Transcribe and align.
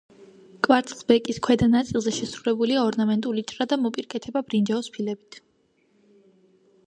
კვარცხლბეკის 0.67 1.39
ქვედა 1.47 1.67
ნაწილზე 1.73 2.13
შესრულებულია 2.19 2.85
ორნამენტული 2.87 3.43
ჭრა 3.51 3.67
და 3.73 3.79
მოპირკეთება 3.83 4.43
ბრინჯაოს 4.49 4.89
ფილებით. 4.95 5.41